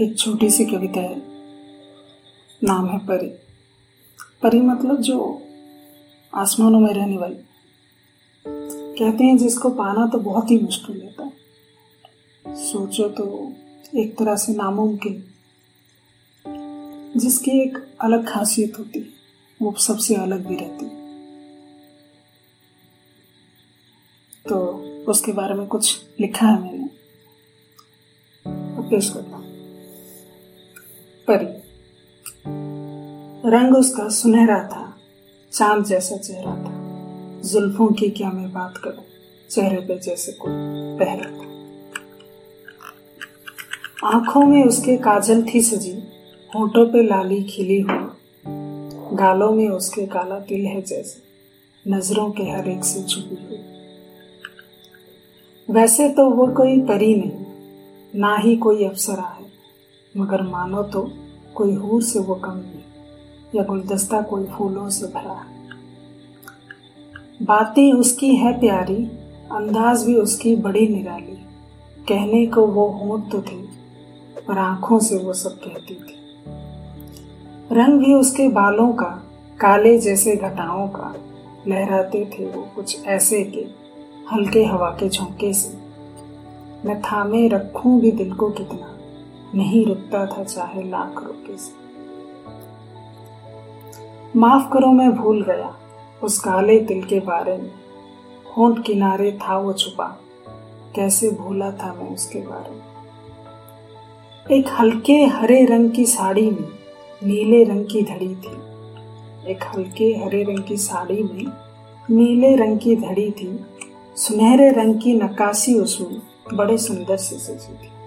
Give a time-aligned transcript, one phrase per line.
[0.00, 1.22] एक छोटी सी कविता है।
[2.64, 3.28] नाम है परी।
[4.42, 5.42] परी मतलब जो
[6.34, 7.36] आसमानों में रहने वाली।
[8.98, 11.32] कहते हैं जिसको पाना तो बहुत ही मुश्किल होता है।
[12.72, 13.52] सोचो तो
[13.96, 15.24] एक तरह से नामुमकिन।
[17.16, 19.06] जिसकी एक अलग खासियत होती है,
[19.62, 21.12] वो सबसे अलग भी रहती है।
[24.48, 24.56] तो
[25.10, 26.98] उसके बारे में कुछ लिखा है मैंने।
[28.90, 29.37] पेश करता
[31.30, 31.46] परी।
[33.50, 34.96] रंग उसका सुनहरा था,
[35.52, 36.76] चाँद जैसा चेहरा था।
[37.42, 39.04] जुल्फों की क्या मैं बात करूँ,
[39.50, 40.52] चेहरे पे जैसे कोई
[40.98, 41.46] पहरा था।
[44.08, 45.92] आँखों में उसके काजल थी सजी,
[46.54, 51.22] होठों पे लाली खिली हुई। गालों में उसके काला तिल है जैसे,
[51.90, 53.58] नज़रों के हर एक से छुपी हुई।
[55.70, 57.46] वैसे तो वो कोई परी नहीं,
[58.20, 59.46] ना ही कोई अप्सरा है,
[60.16, 61.02] मगर मानो तो
[61.58, 62.82] कोई हूर से वो कम नहीं
[63.54, 65.46] या गुलदस्ता कोई फूलों से भरा।
[67.42, 69.04] बातें उसकी है प्यारी,
[69.52, 71.36] अंदाज भी उसकी बड़ी निराली।
[72.08, 73.68] कहने को वो होंठ तो थी,
[74.48, 76.14] पर आँखों से वो सब कहती थी।
[77.72, 79.22] रंग भी उसके बालों का,
[79.60, 81.14] काले जैसे घटाओं का।
[81.68, 83.66] लहराते थे वो कुछ ऐसे के,
[84.32, 85.78] हल्के हवा के झोंके से।
[86.84, 88.97] मैं थामे रखूँ भी दिल को कितना
[89.54, 91.88] नहीं रुकता था चाहे लाख रोके से।
[94.38, 95.76] माफ़ करो, मैं भूल गया
[96.22, 97.72] उस काले दिल के बारे में।
[98.56, 100.18] होंठ किनारे था वो छुपा।
[100.94, 102.82] कैसे भूला था मैं उसके बारे में?
[104.58, 106.68] एक हल्के हरे रंग की साड़ी में
[107.24, 108.68] नीले रंग की धड़ी थी।
[109.50, 111.46] एक हल्के हरे रंग की साड़ी में
[112.10, 113.66] नीले रंग की धड़ी थी।
[114.16, 116.22] सुनहरे रंग की नक्काशी उसमें
[116.54, 117.97] बड़े सुंदर से सजी थी।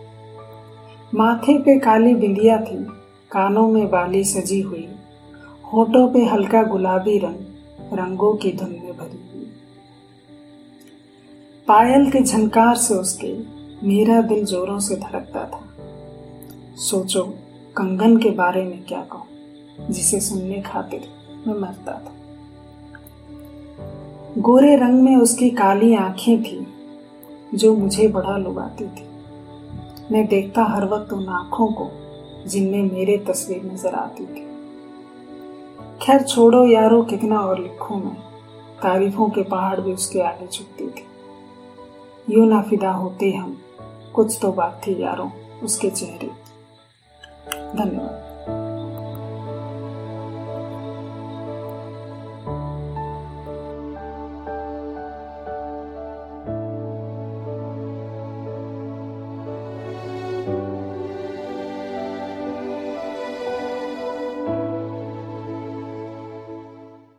[1.16, 2.78] माथे पे काली बिंदिया थी,
[3.32, 4.90] कानों में बाली सजी हुई,
[5.74, 7.36] होठों पे हल्का गुलाबी रंग,
[7.94, 9.52] रंगों की धुन में भरी हुई।
[11.68, 13.38] पायल के झनकार से उसके
[13.88, 15.64] मेरा दिल जोरों से धड़कता था।
[16.76, 17.24] सोचो,
[17.78, 19.28] कंगन के बारे में क्या कहूँ,
[19.90, 21.02] जिसे सुनने खातिर
[21.48, 22.14] मैं मरता था।
[24.38, 26.68] गोरे रंग में उसकी काली आँखें थी,
[27.54, 29.11] जो मुझे बड़ा लुभाती थी।
[30.12, 31.90] मैं देखता हर वक्त उन आँखों को,
[32.48, 34.52] जिनमें मेरे तस्वीर नज़र आती थी।
[36.02, 38.16] खैर छोड़ो यारो, कितना और लिखूं मैं।
[38.82, 41.06] तारीफों के पहाड़ भी उसके आगे झुकती थी।
[42.30, 43.62] यू ना फिदा होते हम।
[44.16, 45.30] कुछ तो बात थी यारों,
[45.64, 46.28] उसके चेहरे।
[47.78, 48.21] धन्यवाद।